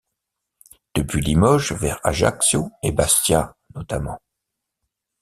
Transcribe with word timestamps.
Depuis 0.95 1.21
Limoges 1.21 1.73
vers 1.73 1.99
Ajaccio 2.03 2.71
et 2.81 2.91
Bastia 2.91 3.55
notamment. 3.75 4.19